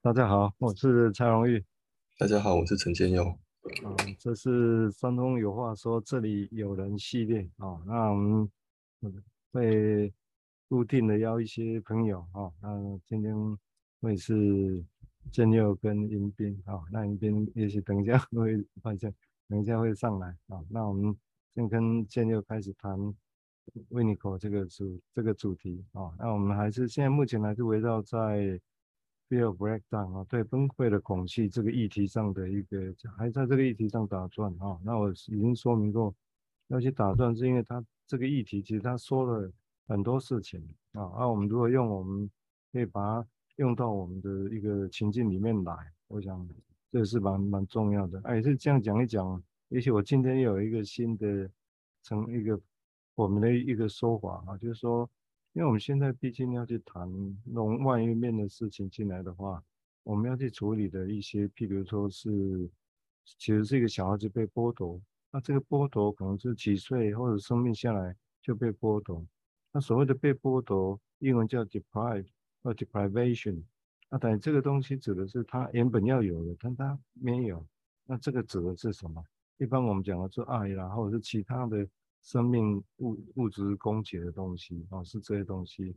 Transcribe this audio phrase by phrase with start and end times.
[0.00, 1.62] 大家好，我是蔡荣玉。
[2.18, 3.24] 大家好，我是陈建佑。
[3.24, 7.82] 啊，这是山东有话说，这里有人系列啊。
[7.84, 8.48] 那我们
[9.50, 10.14] 会
[10.68, 12.48] 固定的邀一些朋友啊。
[12.62, 13.34] 那今天
[14.00, 14.84] 会是
[15.32, 16.80] 建佑跟迎宾啊。
[16.92, 19.12] 那迎宾也许等一下会发现，
[19.48, 20.62] 等一下会上来啊。
[20.70, 21.14] 那我们
[21.56, 22.96] 先跟建佑开始谈
[23.90, 26.14] Winiko 这个主这个主题啊。
[26.20, 28.60] 那我们还是现在目前还是围绕在。
[29.28, 34.80] Fear of breakdown 啊，对崩溃的恐惧这个议题上的一个，还在这个议题上打转啊。
[34.82, 36.14] 那我已经说明过，
[36.68, 39.52] 要去打转是因为他这个议题其实他说了
[39.86, 41.12] 很多事情啊。
[41.18, 42.30] 那我们如果用，我们
[42.72, 46.48] 可以把它用到我们的一个情境里面来，我想
[46.90, 48.18] 这是蛮蛮重要的。
[48.24, 51.50] 哎，是这样讲一讲，也许我今天有一个新的
[52.02, 52.58] 成一个
[53.14, 55.06] 我们的一个说法啊，就是说。
[55.58, 57.10] 因为我们现在毕竟要去谈
[57.42, 59.60] 那种外面的事情进来的话，
[60.04, 62.70] 我们要去处理的一些，譬如说是，
[63.24, 65.00] 其实是一个小孩子被剥夺，
[65.32, 69.26] 那这个剥夺可能是几岁或者生命下来就被剥夺。
[69.72, 72.28] 那所谓的被剥夺，英文叫 deprive
[72.62, 73.60] 或 deprivation，
[74.08, 77.66] 那等于这个东西指的是他原本要有的，但他没有。
[78.06, 79.20] 那这个指的是什么？
[79.56, 81.84] 一般我们讲的是爱啦，或者是其他的。
[82.22, 85.96] 生命物物质供给的东西啊，是这些东西。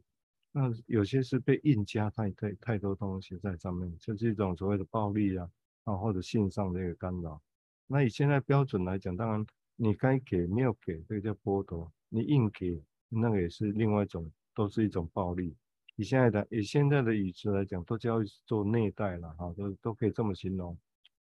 [0.54, 5.50] 那有些是被硬加太太太多东西在上面，就是一种所谓的暴力啊
[5.86, 7.42] 啊，或者性上的一个干扰。
[7.88, 15.56] 那以现在标准来讲，当然你该给没有给，这个叫剥夺；你硬给，那个也是另外一种，都是一种暴力。
[15.96, 20.78] 以现在的以现在的语词来讲，都叫做内在了哈，都都可以这么形容。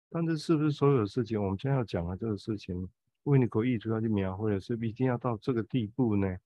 [0.09, 2.89] 但是是不是所有的事情，我们现在要讲的这个事情？
[3.25, 6.37] 为你口译主要去描绘的是一定要到这个地步呢？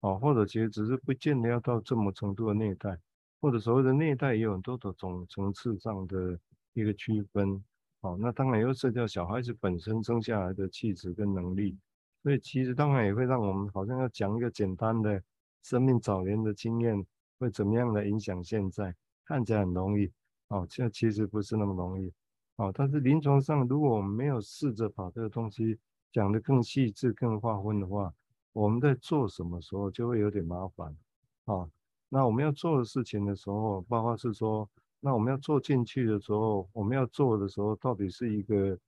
[0.00, 2.96] 哦，或者其实只是不见得要到这么程度的内在，
[3.40, 6.38] 或者所谓的内在也有很多的种层次上的
[6.74, 7.64] 一个区分。
[8.02, 11.76] 哦，那当然又涉及到小孩子本身生下来的气质跟能力，
[12.22, 15.20] 所以其实当然也会让我们好像要讲一个简单的
[15.64, 17.04] 生命早年的经验
[17.40, 18.94] 会怎么样的影响现在，
[19.24, 20.08] 看起来很容易，
[20.46, 22.12] 哦，这其实不是那么容易，
[22.54, 25.76] 哦，但是临床上如果我们没有试着把这个东西。
[26.12, 28.12] 讲得更细致、更划分的话，
[28.52, 30.96] 我们在做什么时候就会有点麻烦
[31.44, 31.68] 啊。
[32.08, 34.68] 那我们要做的事情的时候，包括是说，
[35.00, 38.78] 那我们要做进去的时候，我们要做的时候，到底是一个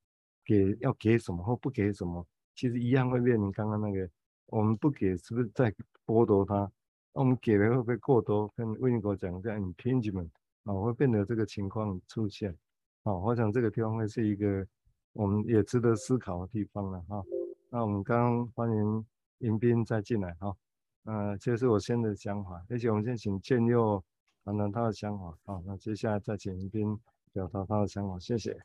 [0.44, 2.26] 给要给什么或不给什么？
[2.54, 4.08] 其实一样会面临刚刚那个，
[4.47, 5.72] 我们不给是不是在
[6.06, 6.70] 剥夺他？
[7.12, 8.50] 那我们给的会不会过多？
[8.56, 10.31] 跟 Winiko 讲这样 impingement
[10.64, 12.56] 啊，会变得这个情况出现
[13.02, 13.12] 啊。
[13.12, 14.66] 我想这个地方会是一个。
[15.12, 17.22] 我们也值得思考的地方了哈。
[17.69, 19.06] 那我们刚刚欢迎
[19.38, 20.56] 迎宾再进来哈。
[21.04, 24.03] 呃，这是我先的想法，而且我们先请建佑
[24.44, 25.60] 谈谈他的想法啊。
[25.66, 26.99] 那接下来再请迎宾
[27.32, 28.56] 表达他的想法，谢谢。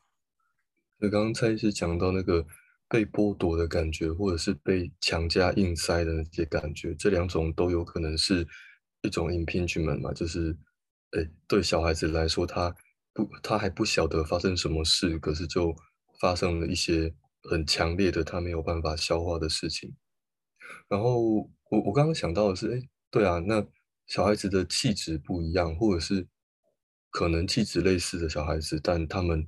[0.98, 2.46] 那刚刚蔡医师讲到那个
[2.88, 8.46] 被剥夺的感觉，或者是被强加硬塞的那些感觉，这两种都有可能是
[9.02, 10.56] 一种影片剧本嘛，就是，
[11.12, 12.74] 哎，对小孩子来说，他
[13.12, 15.74] 不，他还不晓得发生什么事，可是就。
[16.20, 19.94] 发生了一些很强烈的他没有办法消化的事情，
[20.88, 21.20] 然后
[21.70, 23.64] 我我刚刚想到的是，哎，对啊，那
[24.06, 26.26] 小孩子的气质不一样，或者是
[27.10, 29.46] 可能气质类似的小孩子，但他们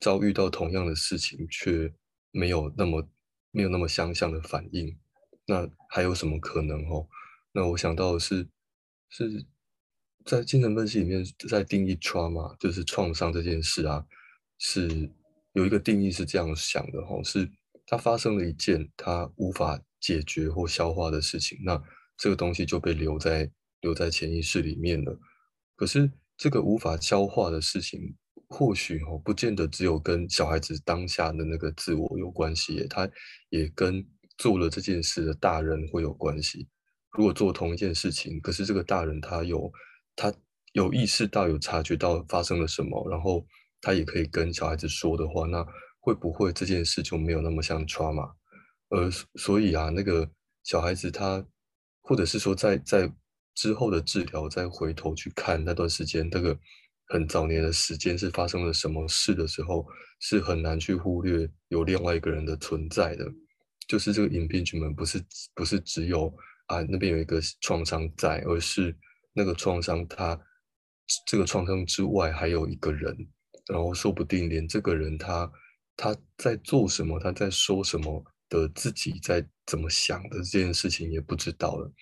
[0.00, 1.92] 遭遇到同样的事情却
[2.30, 3.08] 没有那么
[3.50, 4.98] 没有那么相像的反应，
[5.46, 7.08] 那还有什么可能哦？
[7.52, 8.48] 那我想到的是，
[9.10, 9.46] 是
[10.24, 14.06] 在精神分析里面在定义 trauma，就是创伤这件事啊，
[14.58, 15.10] 是。
[15.58, 17.50] 有一个定义是这样想的哈，是
[17.84, 21.82] 他发生了一件他无法解决或消化的事情，那
[22.16, 25.18] 这个东西就被留在留在潜意识里面了。
[25.74, 28.14] 可是这个无法消化的事情，
[28.48, 33.10] 或许哈不见得只有跟小孩子当下的那个自我有关系，他
[33.48, 36.68] 也跟做了这件事的大人会有关系。
[37.16, 39.72] 如果做同一件事情，可是这个大人他有
[40.14, 40.32] 他
[40.72, 43.44] 有意识到有察觉到发生了什么，然后。
[43.80, 45.66] 他也可以跟小孩子说的话，那
[46.00, 48.32] 会不会这件事就没有那么像 trauma？
[48.88, 50.30] 呃，所以啊，那个
[50.64, 51.44] 小孩子他，
[52.00, 53.12] 或者是说在在
[53.54, 56.58] 之后的治疗，再回头去看那段时间，那个
[57.08, 59.86] 很早年的时间是发生了什么事的时候，
[60.20, 63.30] 是很难去忽略有另外一个人的存在的。
[63.86, 65.22] 就是这个隐病群们不是
[65.54, 66.34] 不是只有
[66.66, 68.96] 啊那边有一个创伤在，而是
[69.32, 70.38] 那个创伤他
[71.26, 73.16] 这个创伤之外还有一个人。
[73.68, 75.50] 然后说不定连这个人他
[75.96, 81.92] 他在做什么，他在说什么的自己在怎么想的这件事情也不知道了，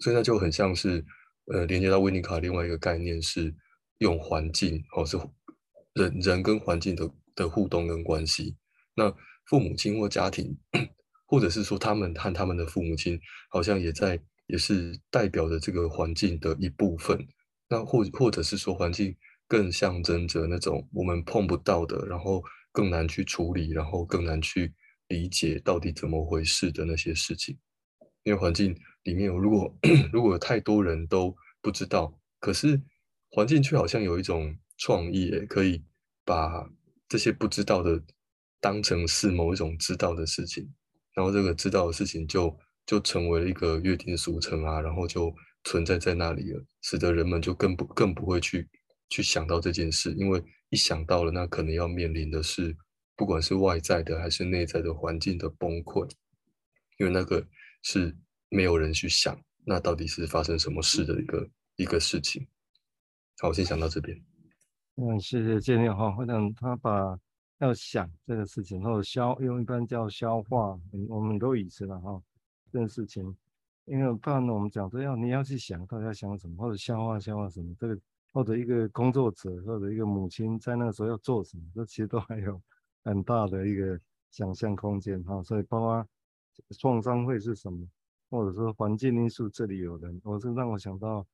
[0.00, 1.04] 所以那就很像是
[1.52, 3.54] 呃连接到维尼卡另外一个概念是
[3.98, 5.18] 用环境，或、哦、是
[5.94, 8.56] 人人跟环境的的互动跟关系。
[8.94, 9.14] 那
[9.46, 10.58] 父母亲或家庭，
[11.26, 13.18] 或者是说他们和他们的父母亲，
[13.48, 17.26] 好像也在也是代表着这个环境的一部分。
[17.68, 19.16] 那或或者是说环境
[19.48, 24.72] 更象征着那种我们碰不到的，然后更难去处理，然后更难去
[25.08, 27.56] 理解到底怎么回事的那些事情。
[28.24, 29.78] 因为环境里面有，如果
[30.12, 32.80] 如果有太多人都不知道，可是
[33.30, 35.84] 环境却好像有一种创意，可以
[36.24, 36.68] 把
[37.08, 38.02] 这些不知道的
[38.60, 40.68] 当成是某一种知道的事情，
[41.14, 45.32] 然后这个知道的事情就就成为了一个约定俗成啊，然后就
[45.62, 48.68] 存在在那里了，使得人们就更不更不会去
[49.08, 52.76] 去想到这件事，因为一想到了，那可能要面临的是
[53.14, 56.10] 不管是外在的还是内在的环境的崩溃，
[56.98, 57.46] 因为那个。
[57.82, 58.12] 是
[58.48, 62.44] 没有人去想，那到底是发生什么事的一个一个事情。
[63.38, 64.20] 好，我先想到这边。
[64.96, 67.16] 嗯，谢谢建立哈，我想他把
[67.60, 70.76] 要想这个事情，或者消用一般叫消化，
[71.08, 72.20] 我们都已知了哈，
[72.72, 73.22] 这件事情，
[73.84, 77.96] 因为不然我们讲说要你要去想，到底要想什么，或者消化消化什么，这个
[78.36, 82.60] 或者一个工作者或者一个母亲在那个时候要做什么，这其实都还有
[83.02, 83.98] 很大的一个
[84.30, 86.06] 想象空间哈，所以包括。
[86.78, 87.86] 创伤会是什么？
[88.30, 89.46] 或者说环境因素？
[89.46, 91.26] 这里有人，我是让我想到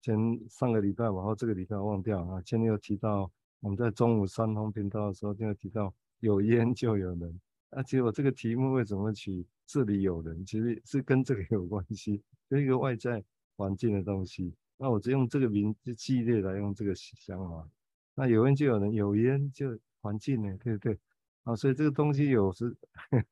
[0.00, 0.16] 前
[0.48, 2.40] 上个礼拜，然后这个礼拜忘掉啊。
[2.42, 3.28] 前面有提到
[3.58, 7.40] 我们在中午三通频道的时候，就有提到有烟就有人。
[7.70, 13.20] 啊，其实我这个题目为什么取这里有人，其实是跟这个有关系，跟一个外在
[13.56, 14.54] 环境的东西。
[14.78, 17.68] 那我就用这个名字系列来用这个想法。
[18.14, 20.98] 那有烟就有人，有烟就环境呢，对不对？
[21.42, 22.74] 啊，所以这个东西有时。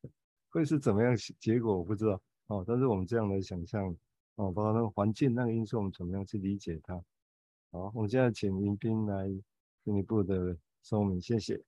[0.49, 3.95] 会是怎么样结果我不知道哦，但是我们这样来想象
[4.37, 6.95] 哦，包括那个环境那个因素，我们怎么样去理解它？
[7.73, 9.29] 好，我们现在请林彬来
[9.85, 11.63] 进一步的说明，谢谢。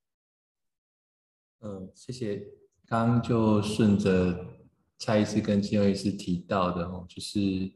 [1.58, 2.48] 呃，谢谢。
[2.86, 4.56] 刚刚就顺着
[4.96, 7.70] 蔡医师跟金佑医师提到的哦，就是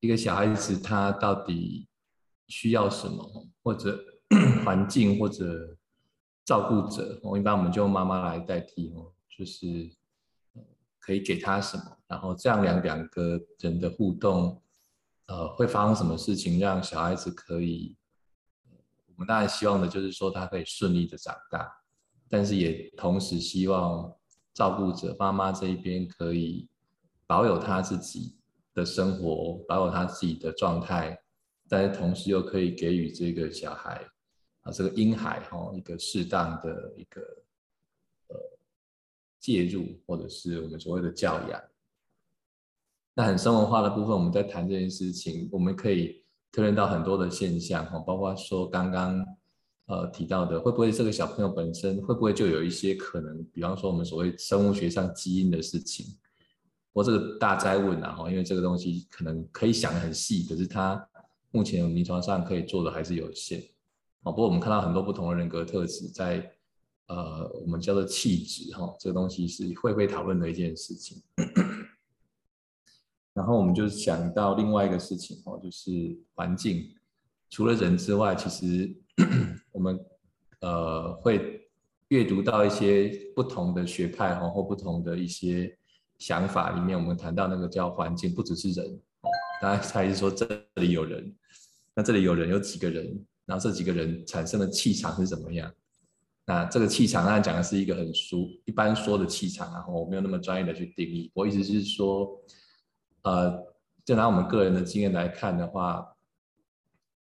[0.00, 1.88] 一个小孩子他到底
[2.46, 3.98] 需要什么，或者
[4.64, 5.76] 环境或者
[6.44, 9.90] 照顾者哦，一般我们就用妈妈来代替哦，就是。
[11.00, 11.84] 可以给他什么？
[12.06, 14.60] 然后这样两两个人的互动，
[15.24, 17.96] 呃，会发生什么事情，让小孩子可以？
[19.06, 21.66] 我们当然希望的就是说他可以顺利的长大，
[22.28, 24.14] 但是也同时希望
[24.52, 26.68] 照顾者妈妈这一边可以
[27.26, 28.36] 保有他自己
[28.78, 31.20] 的生活，保有他自己的状态，
[31.68, 34.06] 但是同时又可以给予这个小孩
[34.62, 37.20] 啊，这个婴孩哈，一个适当的一个
[38.28, 38.36] 呃。
[39.40, 41.62] 介入，或者是我们所谓的教养，
[43.14, 49.24] 那很生活化的部分，我们在谈这件事情，我们可以推论到很多的现象哈，包括说刚刚
[49.86, 56.04] 呃提到的，会不会这个小朋友本身会不会就有一些可能，比方说我们所谓生物学上基因的事情，
[56.92, 61.08] 我这个大哉问啊哈，因为这个东西可能可以想得很细，可是它
[61.50, 63.60] 目前临床上可以做的还是有限，
[64.22, 66.52] 哦不过我们看到很多不同的人格特质在。
[67.10, 71.22] 呃，我们叫做气质哈，这个东西是会被讨论的一件事情。
[73.32, 75.90] 然后我们就想到另外一个事情哦，就是
[76.34, 76.94] 环境，
[77.48, 78.94] 除了人之外，其实
[79.72, 79.98] 我们
[80.60, 81.70] 呃会
[82.08, 85.77] 阅读到一些不同的学派哈，或不同的一些
[86.18, 89.00] 想法里面，我们谈到那个叫环境，不只是人。
[89.60, 91.34] 大家猜是说这里有人，
[91.94, 95.72] 那这里有人有几个人，然后这几个人产生的气场是怎么样？
[96.44, 101.30] 那这个气场，当然讲的是一个很俗一般说的气场，然后我没有那么专业的去定义。
[101.34, 102.28] 我意思是说，
[103.22, 103.62] 呃，
[104.04, 106.06] 就拿我们个人的经验来看的话，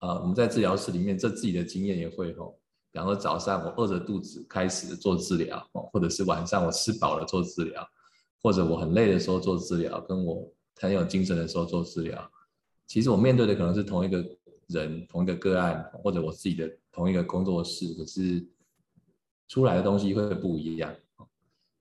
[0.01, 2.59] 呃，我们在治疗室里面，这自己的经验也会吼，
[2.93, 7.85] 比方说早上我饿着肚子开始做治疗，或者是晚上我吃饱了做治疗，
[8.43, 12.31] 或者我很累的时候做治疗，跟我很有精神的时候做治疗，
[12.87, 14.25] 其实我面对的可能是同一个
[14.67, 18.47] 人、同一个个案，或者我自己的同一个工作室，可是。
[19.51, 20.95] 出来的东西会不一样，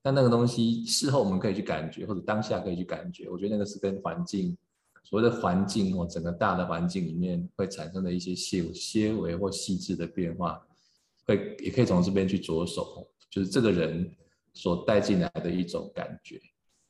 [0.02, 3.30] 但那个东西事后我们可以去感觉，或者当下可以去感觉。
[3.30, 4.56] 我觉得那个是跟环境，
[5.04, 10.66] 所谓的环境或整个大的环境里面会产生的一些细些微或细致的变化，
[11.26, 14.10] 会也可以从这边去着手，就是这个人
[14.58, 16.42] 所带进来的一种感觉。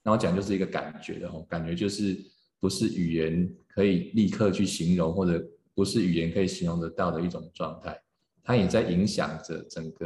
[0.03, 2.17] 那我讲就是一个感觉的，感觉就是
[2.59, 8.01] 不是语言可以立刻去形容，或者不是语言可以形容得到的一种状态，
[8.43, 10.05] 它也在影响着整个。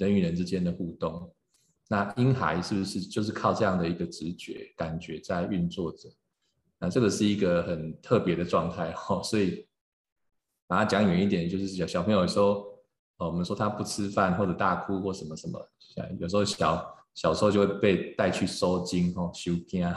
[0.00, 1.30] 人与人之间的互动，
[1.86, 6.08] 那婴孩是不是就是靠这样的一个直觉感觉在运作着？
[6.78, 9.68] 那这个是一个很特别的状态哦，所以
[10.66, 12.69] 把它讲远一点，就是小小朋友有时候
[13.20, 15.60] 哦，我们说他不吃饭或者大哭或什么什么，
[16.18, 19.94] 有时候小小时候就会被带去收惊哦，修惊啊，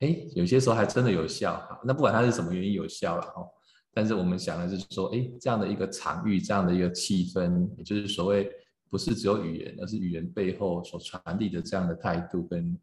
[0.00, 1.62] 哎，有些时候还真的有效。
[1.84, 3.46] 那不管他是什么原因有效了哦，
[3.92, 8.50] 但是我们想的是说，哎，这样的一个场域，这样的一个气氛，也就是所谓
[8.88, 12.78] 不是只有语言，而是语言背后所传递的这样的态度跟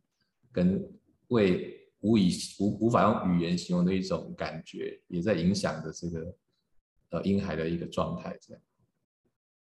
[0.52, 0.88] 跟
[1.30, 6.36] 为无以无无法用语言形容的一种感觉，也在影响着这个
[7.10, 8.62] 呃婴孩的一个状态，这样。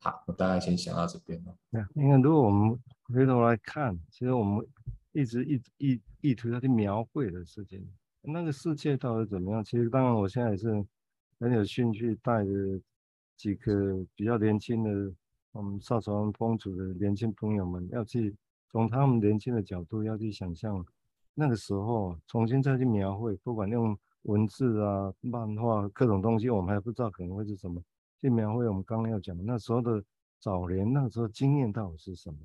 [0.04, 1.56] 好，我大概先想到这边了。
[1.70, 4.62] 那因为如果我们回头来看，其实我们
[5.12, 7.82] 一直一一意图要去描绘的事情，
[8.20, 9.64] 那个世界到底怎么样？
[9.64, 10.84] 其实当然，我现在也是
[11.40, 12.50] 很有兴趣带着
[13.34, 15.10] 几个比较年轻的
[15.52, 18.36] 我们邵潮湾风组的年轻朋友们，要去
[18.68, 20.84] 从他们年轻的角度要去想象。
[21.32, 27.82] 那个时候重新再去描绘，不管用文字啊、漫画各种东西，我们还不知道可能会是什么。
[28.24, 30.02] 去描绘我们刚刚要讲的那时候的
[30.40, 32.38] 早年，那时候经验到底是什么？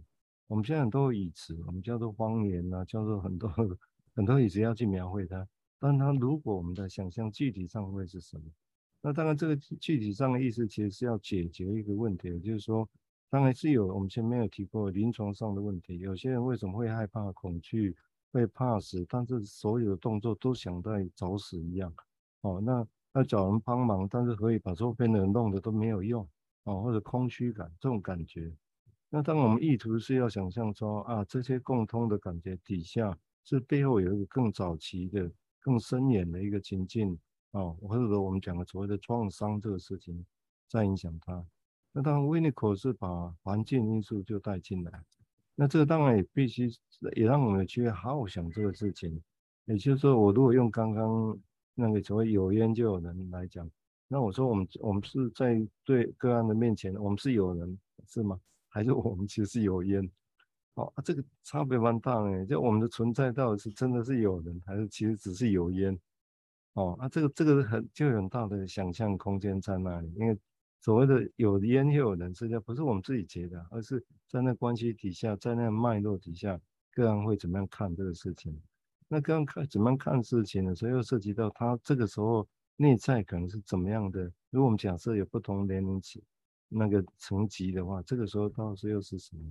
[0.47, 3.49] 我们现在很多语词，我们叫做方言啊，叫做很多
[4.13, 5.47] 很多语词要去描绘它。
[5.79, 8.43] 但它如果我们在想象具体上会是什么？
[9.01, 12.85] 那当然这个具体上的意思其实是要解决一个问题，也就是说，
[13.29, 15.99] 当然是有我们前面有提过临床上的问题。
[15.99, 17.95] 有些人为什么会害怕、恐惧？
[18.33, 21.93] 会怕死，但是所有的动作都想在找死一样。
[22.41, 26.27] 哦，那要找人帮忙，但是可以把周边的人弄得都没有用。
[26.65, 28.51] 哦，或者空虚感这种感觉。
[29.09, 37.17] 那当我们意图是要想象说啊，这些共通的感觉底下，是背后有一个更早期的、更深远的一个情境。
[37.51, 40.23] 哦，或者说我们讲的所谓的创伤这个事情
[40.67, 41.43] 在影响他。
[41.91, 45.03] 那当然，维尼口是把环境因素就带进来。
[45.55, 46.69] 那这个当然也必须
[47.15, 49.19] 也让我们去好好想这个事情，
[49.65, 51.35] 也就是说，我如果用刚刚
[51.79, 53.69] 那个所谓有烟就有人来讲，
[54.07, 58.39] 那我说我们我们是在对个案的面前，我们是有人是吗？
[58.67, 60.07] 还是我们其实是有烟？
[60.75, 65.99] 哦，这个差别蛮大哎，就我们的存在到底是真的是有人，还是其实只是有烟？
[66.73, 70.37] 哦，啊，这个这个很就有很大的想象空间在那里，因为。
[70.81, 76.57] 所谓的有烟又有人，实际上不是我们自己觉得，而是在那关系底下，在那脉络底下，
[76.93, 78.57] 个案会怎么样看这个事情？
[79.11, 80.75] 那刚看怎么样看事情呢？
[80.75, 82.47] 所以又涉及到他这个时候
[82.77, 84.31] 内在可能是怎么样的？
[84.51, 86.21] 如果我们假设有不同年龄层
[86.69, 89.41] 那个层级的话，这个时候到时候又是什么？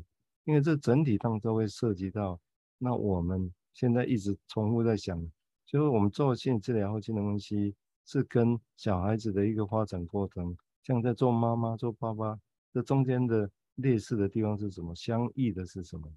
[0.45, 2.41] 因为这整体当中会涉及到，
[2.79, 5.21] 那我们现在一直重复在想，
[5.67, 7.75] 就是我们做心理治疗或精神分析，
[8.07, 10.57] 是跟小孩子的一个发展过程。
[10.85, 12.39] 像在做妈妈、做爸爸，
[12.73, 14.95] 这中间的劣势的地方是什么？
[14.95, 16.09] 相异的是什么？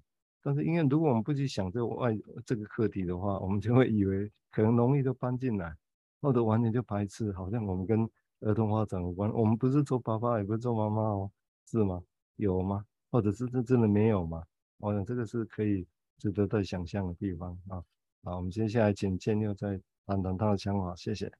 [0.42, 5.72] 但是因为如果我们不去想这个外这个课题的话，我们就会以为可能容易就搬进来，
[6.20, 8.08] 或者完全就排斥，好像我们跟
[8.40, 9.32] 儿童发展无关。
[9.32, 11.30] 我们不是做爸爸，也不是做妈妈哦，
[11.70, 12.02] 是吗？
[12.36, 12.84] 有吗？
[13.10, 14.42] 或者是这真的没有吗？
[14.78, 15.86] 我想这个是可以
[16.18, 17.84] 值得再想象的地方啊。
[18.24, 21.30] 好，我们接下来请建佑再谈谈他的想法，谢谢。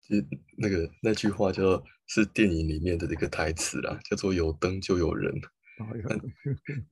[0.00, 5.32] 其那个那句话叫是电影里面的这个台词啦，叫做“有灯就有人”。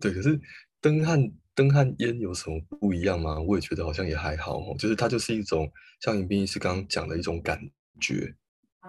[0.00, 0.40] 对，可是
[0.80, 3.40] 灯和灯和烟有什么不一样吗？
[3.40, 7.60] 我也觉得好像也还好哦，就是它就是一种像迎宾医师刚刚讲的一种感
[8.00, 8.34] 觉，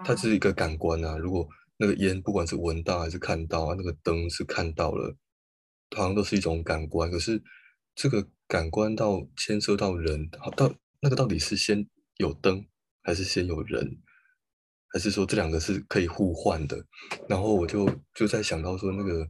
[0.04, 1.16] 它是一个感官啊。
[1.16, 5.16] 如果那个烟不管是闻到还是看到啊，那个灯是看到了，
[5.96, 7.10] 好像都是一种感官。
[7.10, 7.42] 可是
[7.94, 11.88] 这个感官到牵涉到人，好到那个到底是先
[12.18, 12.64] 有灯
[13.02, 13.98] 还是先有人？
[14.90, 16.82] 还是说这两个是可以互换的？
[17.28, 19.28] 然后我就就在想到说，那个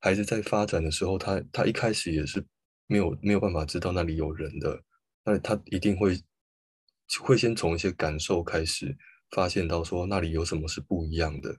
[0.00, 2.44] 孩子在发展的时候，他他一开始也是
[2.86, 4.82] 没有没有办法知道那里有人的，
[5.24, 6.20] 那他一定会
[7.22, 8.96] 会先从一些感受开始
[9.30, 11.56] 发现到说那里有什么是不一样的。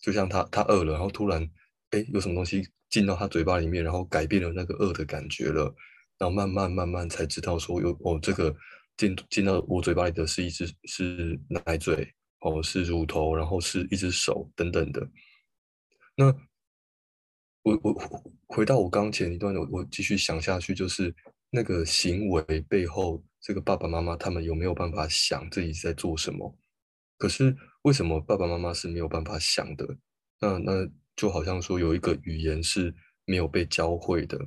[0.00, 1.46] 就像他他饿了，然后突然
[1.90, 5.74] 哎有什么东西进到他嘴巴里面，然后改变了那个饿的感觉了，
[6.18, 8.54] 然后慢慢慢慢才知道说有哦这个
[8.96, 12.14] 进进到我嘴巴里的是一只是奶嘴。
[12.42, 15.06] 哦，是乳头，然后是一只手等等的。
[16.16, 16.34] 那
[17.62, 17.94] 我我
[18.46, 21.14] 回到我刚前一段，我我继续想下去，就是
[21.50, 26.58] 那个行为背后，这个爸爸妈妈他们有没有办法想自己在做什么？
[27.18, 29.86] 可是为什么爸爸妈妈是没有办法想的？
[30.40, 34.38] 那那就好像说有一个语言是没有被教会的，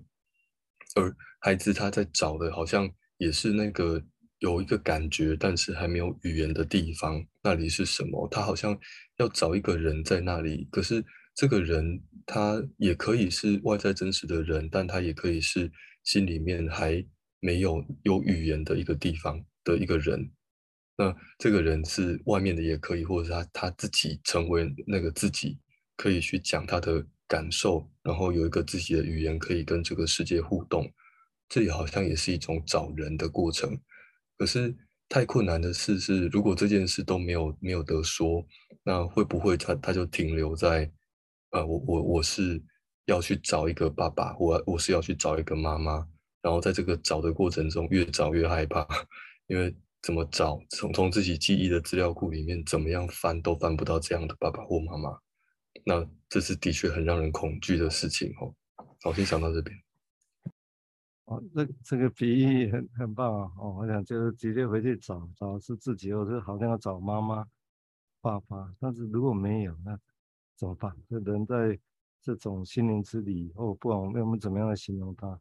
[0.95, 4.03] 而孩子他在找的，好像也是那个。
[4.39, 8.27] 有一个感觉，但是还没有语言的地方，那里是什么？
[8.27, 8.77] 他好像
[9.15, 11.01] 要找一个人在那里，可是
[11.35, 15.71] 这个人他也可以是外在真实的人，但他也可以是
[16.03, 17.03] 心里面还
[17.39, 20.31] 没有有语言的一个地方的一个人。
[20.95, 25.57] 那这个人是外面的也可以，或者他他自己成为那个自己，
[25.97, 30.87] 可以去讲他的感受，然后有一个自己的语言可以跟这个世界互动。
[31.49, 33.75] 这里好像也是一种找人的过程。
[34.37, 34.75] 可是
[35.09, 38.45] 太困难的事是，如果这件事都没有没有得说，
[38.83, 40.91] 那会不会他他就停留在，
[41.53, 42.61] 呃，我我我是
[43.05, 46.07] 要去找一个爸爸，我我是要去找一个妈妈，
[46.43, 48.85] 然后在这个找的过程中越找越害怕，
[49.47, 49.75] 因为。
[50.05, 50.59] 怎么找？
[50.71, 55.17] 从从自己记忆的资料库里面，怎么样翻都翻不到这样的爸爸或妈妈。
[55.85, 58.53] 那这是的确很让人恐惧的事情哦。
[59.01, 59.73] 好，先想到这边。
[61.23, 63.51] 哦，这这个比喻很很棒啊！
[63.57, 67.47] 哦，我想就是直接回去找找是自己，或者好像要找妈妈、
[68.19, 68.75] 爸爸。
[68.81, 69.97] 但是如果没有，那
[70.55, 70.95] 怎么办？
[71.09, 71.79] 这人在
[72.21, 75.39] 这种心灵之旅，哦，不管我们我们怎么样来形容他，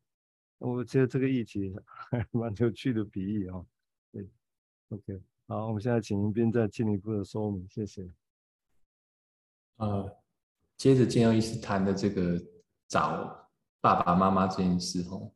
[0.58, 1.74] 我觉得这个议题
[2.10, 3.64] 还蛮有趣的比喻、哦。
[4.10, 4.28] 对。
[4.88, 8.10] OK，好，我们现在请一斌再进一步的说明，谢谢。
[9.76, 10.16] 呃，
[10.76, 12.38] 接着建佑医师谈的这个
[12.88, 13.48] 找
[13.80, 15.32] 爸爸妈妈这件事哦，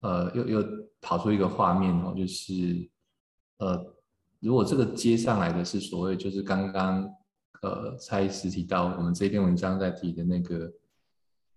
[0.00, 2.88] 呃，又又跑出一个画面哦，就是
[3.58, 3.94] 呃，
[4.40, 7.12] 如果这个接上来的是所谓就是刚刚
[7.62, 10.72] 呃蔡医师提到我们这篇文章在提的那个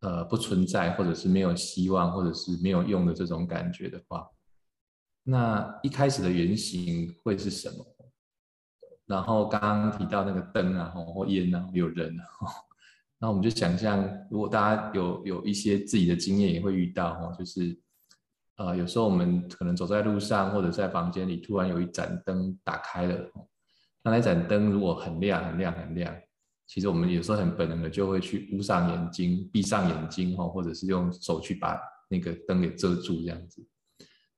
[0.02, 4.28] 呃不存在或者是没有希望或者是没有用的这种感觉的话。
[5.24, 7.86] 那一开始的原型会是什么？
[9.06, 12.24] 然后刚刚提到那个灯啊，或烟啊，有人啊，
[13.18, 17.78] 那我们就想象，如果大家有有一些自己的经验，也会遇到哦，就是
[18.58, 23.32] 呃，有时候我们可能走在路上，或者在房间里，突然有一盏灯打开了，
[24.04, 26.16] 那那盏灯如果很亮、很亮、很亮，
[26.68, 31.80] 其实我们有时候很本能的就会去捂上眼睛、闭上眼睛哈，或者是用手去把
[32.10, 33.66] 那个灯给遮住这样子。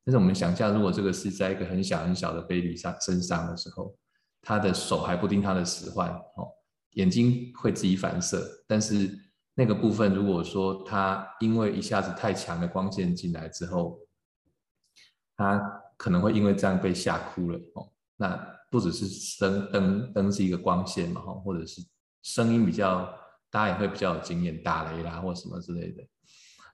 [0.04, 3.96] 但是我们想象，如果这个是在一个很小很小的 baby 上身上的时候，
[4.42, 6.50] 他的手还不听他的使唤，哦，
[6.94, 8.44] 眼睛会自己反射。
[8.68, 9.16] 但是
[9.54, 14.00] 那个部分，如果说他因为一下子太强的光线进来之后，
[15.38, 15.60] 他
[15.98, 17.92] 可能会因为这样被吓哭了，哦。
[18.18, 21.86] 那不只是灯灯灯是一个光线嘛，或者是
[22.24, 23.08] 声音比较，
[23.52, 26.04] 大家也会比较有经验，打雷啦或什么之类的。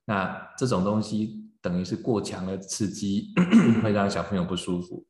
[0.06, 1.44] 那这种东西。
[1.60, 3.34] 等于是过强的刺激
[3.84, 5.06] 会让小朋友不舒服，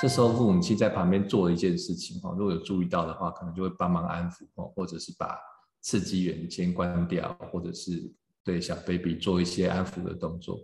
[0.00, 5.36] 这时候父母亲在旁边做一件事情哈，如果有注意到的话，可能就会帮忙安抚哦，或者是把
[5.82, 8.10] 刺激源先关掉，或者是
[8.44, 10.58] 对小 baby 做一些安抚的动作。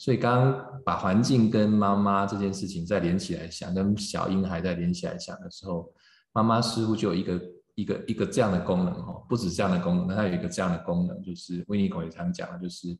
[0.00, 5.92] 所以刚刚把环境跟妈妈这件事情再连起来想，跟小婴孩再连起来想的时候，
[6.32, 7.42] 妈妈似乎就有一个
[7.74, 12.96] 一个一个这样的功能哈，不止这样的功能，那它有一个这样的功能，就是温尼孔也常讲的，就是。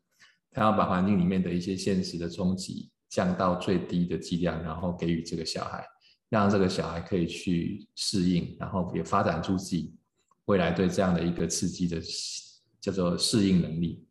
[0.53, 5.87] 他要把环境里面的一些现实的冲击降到最低的剂量，然后给予这个小孩，
[6.29, 9.95] 让这个小孩可以去适应，然后也发展出自己
[10.47, 12.03] 未来对这样的一个刺激的
[12.81, 14.05] 叫做适应能力。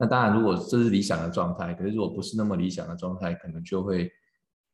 [0.00, 4.10] 那当然，如果这是理想的状态，可是如果不是那么理想的状态，可能就会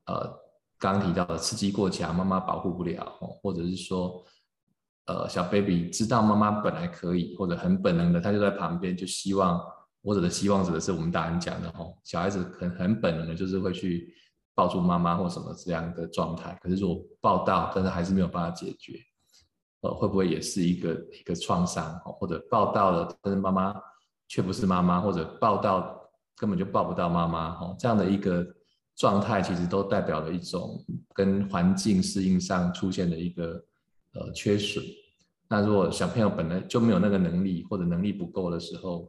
[0.06, 0.32] 呃，
[0.78, 3.04] 刚刚提到的刺激过强，妈妈保护不了，
[3.42, 4.24] 或者是说
[5.06, 9.60] 呃，小 baby 知道妈妈本来可以，或者很本能的，他就在旁边就希望。
[10.04, 14.14] 或者的希望指的是我们大人讲的哦，小孩子很很本能的，就是会去
[14.54, 16.56] 抱住妈妈或什么这样的状态。
[16.62, 19.00] 可是如果抱到，但是还是没有办法解决，
[19.80, 21.92] 呃，会不会也是一个一个创伤？
[22.04, 23.74] 或者抱到了，但是妈妈
[24.28, 25.98] 却不是妈妈，或者抱到
[26.36, 28.46] 根本就抱不到妈妈，吼，这样的一个
[28.96, 30.84] 状态，其实都代表了一种
[31.14, 33.64] 跟环境适应上出现的一个
[34.14, 34.84] 呃缺损。
[35.48, 39.08] 那如果小朋友本来就没有那个能力，或者能力不够的时候，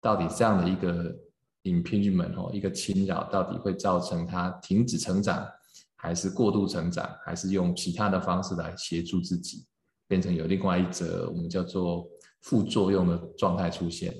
[0.00, 1.16] 到底这样的一个
[1.62, 5.46] impingement 哦，一个侵扰，到底会造成他停止成长，
[5.94, 9.64] 还是过度成长，还是用其他的方式来协助自己，
[10.08, 12.06] 变成有另外一则我们叫做
[12.42, 14.12] 副作用的状态出现？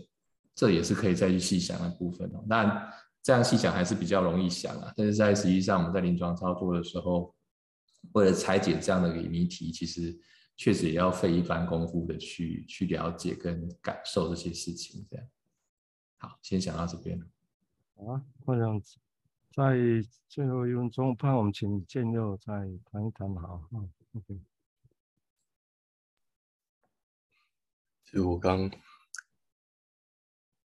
[0.57, 2.45] 这也是可以再去细想的部分哦。
[2.49, 2.93] 当然，
[3.23, 7.33] 这样细想还是比较容易想啊，但是在实际上我们在临床操作的时候，
[8.13, 10.19] 为了拆解这样的一个谜题，其实
[10.57, 15.27] 确实也要费一番功夫的去去了解跟感受这些事情，这样。
[16.19, 17.21] 好，先想到这边。
[17.95, 18.97] 好啊，这样子
[19.53, 19.75] 在
[20.29, 22.55] 最后一分钟，怕我们请建佑再
[22.91, 23.69] 谈一谈好。
[23.73, 24.41] 嗯，OK。
[28.05, 28.71] 其实我刚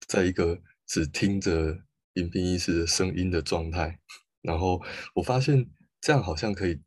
[0.09, 1.79] 在一个只听着
[2.11, 3.97] 林斌医师的声音的状态，
[4.41, 4.83] 然后
[5.15, 5.69] 我发现
[6.01, 6.81] 这样好像可以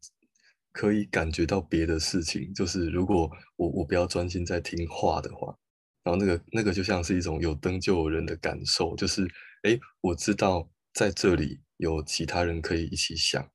[0.73, 5.57] 可以感觉到别的事情，就是如果我我不要专心在听话的话。
[6.05, 9.23] 然后那个那个就像是一种有灯就有人的感受，就是
[9.63, 13.49] 哎，我知道在这里有其他人可以一起想，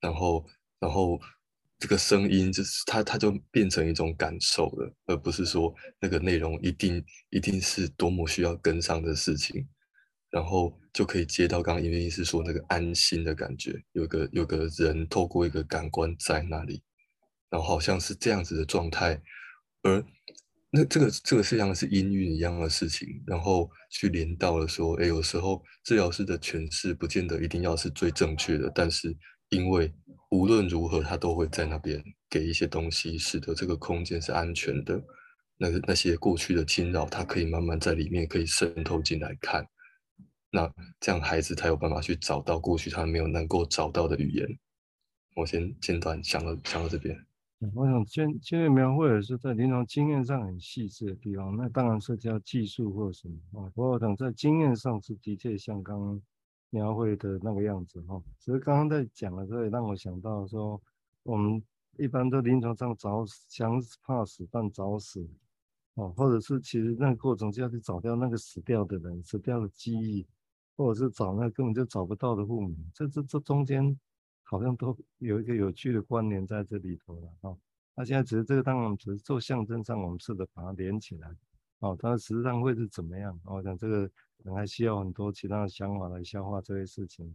[0.00, 0.46] 然后
[0.78, 1.20] 然后
[1.80, 9.66] 这个声音就是它它就变成一种感受了，而不是说那个内容一定一定是多么需要跟上的事情，
[10.30, 16.82] 然后就可以接到刚刚音乐医师说那个安心的感觉，有个有个人透过一个感官在那里，
[17.48, 19.20] 然后好像是这样子的状态，
[19.82, 20.04] 而。
[20.72, 29.12] 那这个这个是像是音韵一样的事情，然后去连到了说，哎，有时候治疗师的诠释不见得一定要是最正确的，但是
[29.48, 29.92] 因为
[30.30, 35.02] 无论如何，他都会在那边给一些东西，使得这个空间是安全的。
[35.56, 39.66] 那那些过去的侵扰，他可以慢慢在里面可以渗透进来看，
[40.50, 44.58] 那这样孩子才有办法去找到过去他没有能够找到的语言。
[45.36, 47.14] 我先简短讲到讲到这边。
[47.74, 53.68] 我想先先描绘的是在临床经验上很细致的地方，那当然涉及到技术或者什么啊。
[53.74, 56.22] 不过我想在经验上是的确像刚刚
[56.70, 58.22] 描绘的那个样子哈。
[58.38, 60.80] 其实刚刚在讲的时候，也让我想到说，
[61.22, 61.62] 我们
[61.98, 65.28] 一般都临床上找想怕死但找死
[65.94, 70.26] 哦，或者是其实那个过程就要去找掉那个死掉的人、死掉的记忆，
[70.76, 73.98] 或者是找那根本就找不到的父母，这这这中间。
[74.42, 77.56] 好像都有一个有趣的关联在这里头了哈。
[77.94, 81.32] 那现在只是这个，当然只是做象征上，我们试着把它连起来。
[81.80, 83.38] 哦，它实际上会是怎么样？
[83.44, 87.34] 我想这个可能还需要很多其他的想法来消化这些事情。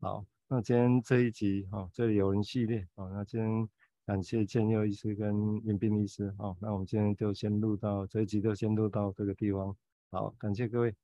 [0.00, 2.86] 好，那今天这一集哈，这里有人系列。
[2.94, 3.68] 好，那今天
[4.04, 6.32] 感谢建佑医师跟严斌医师。
[6.36, 9.74] 好，那我们今天就先录到这一集，就先录到这个地方。
[10.10, 10.94] 好，感谢各位，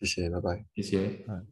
[0.00, 1.46] 谢谢，拜拜，谢谢，嗯。